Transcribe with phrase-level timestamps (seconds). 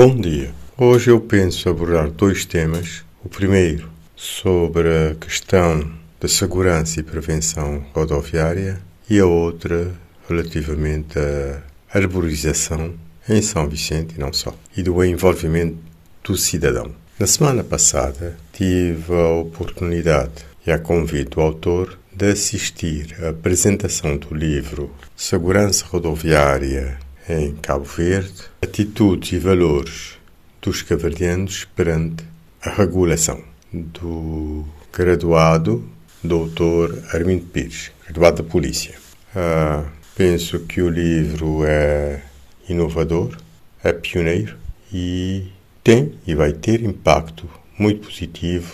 [0.00, 0.54] Bom dia.
[0.76, 3.02] Hoje eu penso abordar dois temas.
[3.24, 5.90] O primeiro sobre a questão
[6.20, 8.80] da segurança e prevenção rodoviária
[9.10, 9.92] e a outra
[10.28, 11.60] relativamente à
[11.92, 12.94] arborização
[13.28, 15.78] em São Vicente e não só, e do envolvimento
[16.22, 16.92] do cidadão.
[17.18, 24.16] Na semana passada tive a oportunidade e a convite do autor de assistir à apresentação
[24.16, 30.18] do livro Segurança Rodoviária em Cabo Verde, Atitudes e Valores
[30.62, 32.24] dos Caverdianos perante
[32.62, 33.42] a Regulação,
[33.72, 35.84] do graduado
[36.24, 36.98] Dr.
[37.14, 38.94] Armindo Pires, graduado da Polícia.
[39.36, 39.84] Ah,
[40.16, 42.22] penso que o livro é
[42.68, 43.36] inovador,
[43.84, 44.56] é pioneiro
[44.92, 45.52] e
[45.84, 47.48] tem e vai ter impacto
[47.78, 48.72] muito positivo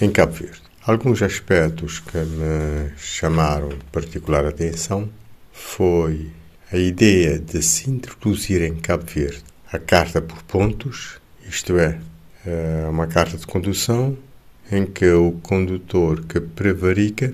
[0.00, 0.62] em Cabo Verde.
[0.84, 5.08] Alguns aspectos que me chamaram particular atenção
[5.52, 6.30] foi
[6.74, 12.00] a ideia de se introduzir em Cabo Verde a carta por pontos, isto é,
[12.44, 14.18] eh, uma carta de condução
[14.72, 17.32] em que o condutor que prevarica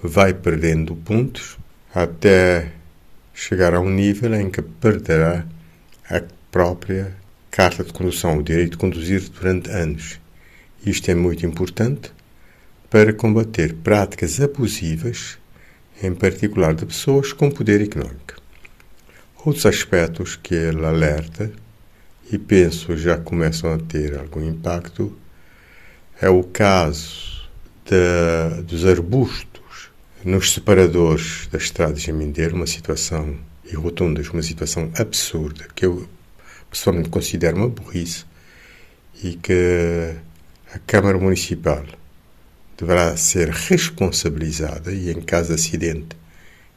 [0.00, 1.58] vai perdendo pontos
[1.92, 2.70] até
[3.34, 5.44] chegar a um nível em que perderá
[6.08, 7.12] a própria
[7.50, 10.20] carta de condução, o direito de conduzir durante anos.
[10.84, 12.12] Isto é muito importante
[12.88, 15.38] para combater práticas abusivas,
[16.00, 18.45] em particular de pessoas com poder económico.
[19.46, 21.52] Outros aspectos que ele alerta,
[22.32, 25.16] e penso já começam a ter algum impacto,
[26.20, 27.48] é o caso
[28.66, 29.92] dos arbustos
[30.24, 36.08] nos separadores das estradas de Mindeiro, uma situação, e rotundas, uma situação absurda, que eu
[36.68, 38.24] pessoalmente considero uma burrice,
[39.22, 40.16] e que
[40.74, 41.86] a Câmara Municipal
[42.76, 46.16] deverá ser responsabilizada e, em caso de acidente,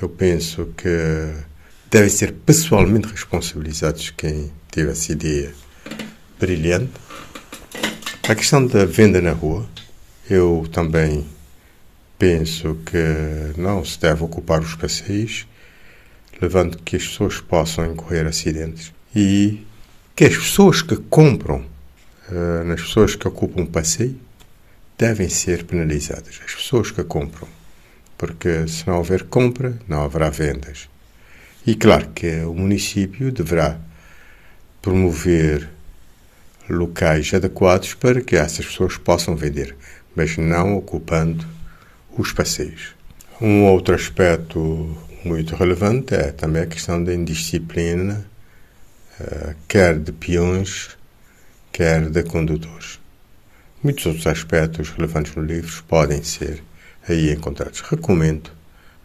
[0.00, 1.50] eu penso que
[1.92, 5.52] devem ser pessoalmente responsabilizados quem teve essa ideia
[6.40, 6.90] brilhante.
[8.26, 9.68] A questão da venda na rua,
[10.30, 11.26] eu também
[12.18, 15.46] penso que não se deve ocupar os passeios,
[16.40, 19.60] levando que as pessoas possam incorrer acidentes e
[20.16, 21.62] que as pessoas que compram
[22.30, 24.18] uh, nas pessoas que ocupam o passeio
[24.96, 26.40] devem ser penalizadas.
[26.42, 27.48] As pessoas que compram.
[28.16, 30.90] Porque se não houver compra, não haverá vendas.
[31.66, 33.78] E claro que o município deverá
[34.80, 35.68] promover
[36.68, 39.76] locais adequados para que essas pessoas possam vender,
[40.16, 41.46] mas não ocupando
[42.18, 42.94] os passeios.
[43.40, 48.26] Um outro aspecto muito relevante é também a questão da indisciplina,
[49.20, 50.96] eh, quer de peões,
[51.70, 53.00] quer de condutores.
[53.82, 56.62] Muitos outros aspectos relevantes no livro podem ser
[57.08, 57.80] aí encontrados.
[57.80, 58.50] Recomendo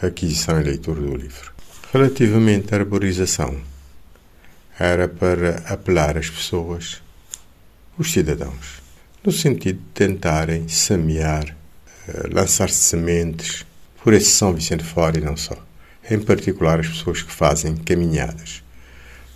[0.00, 1.53] a aquisição e leitura do livro.
[1.94, 3.56] Relativamente à arborização,
[4.76, 7.00] era para apelar às pessoas,
[7.96, 8.82] os cidadãos,
[9.24, 11.56] no sentido de tentarem semear
[12.08, 13.64] eh, lançar sementes
[14.02, 15.56] por esse São Vicente fora e não só.
[16.10, 18.64] Em particular, as pessoas que fazem caminhadas.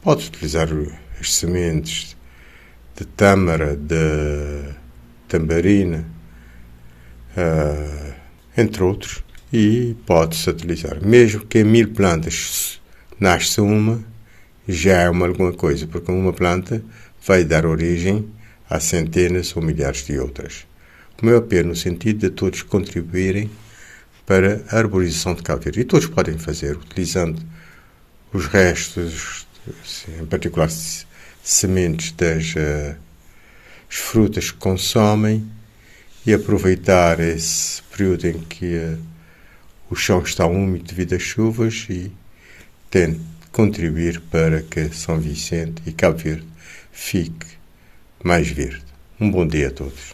[0.00, 0.68] Pode utilizar
[1.20, 2.16] as sementes
[2.96, 4.76] de tâmara, de
[5.26, 6.06] tambarina,
[7.36, 8.14] uh,
[8.56, 9.23] entre outros,
[9.56, 10.98] e pode-se utilizar.
[11.00, 12.80] Mesmo que mil plantas
[13.20, 14.04] nasça uma,
[14.66, 16.82] já é uma alguma coisa, porque uma planta
[17.24, 18.28] vai dar origem
[18.68, 20.66] a centenas ou milhares de outras.
[21.22, 23.48] O meu apelo no sentido de todos contribuírem
[24.26, 25.62] para a arborização de Cabo.
[25.72, 27.40] E todos podem fazer, utilizando
[28.32, 29.46] os restos,
[30.20, 30.68] em particular
[31.44, 32.96] sementes das uh,
[33.88, 35.48] frutas que consomem,
[36.26, 39.13] e aproveitar esse período em que uh,
[39.90, 42.10] o chão está úmido devido às chuvas e
[42.90, 43.20] tente
[43.52, 46.46] contribuir para que São Vicente e Cabo Verde
[46.92, 47.46] fique
[48.22, 48.84] mais verde.
[49.20, 50.12] Um bom dia a todos.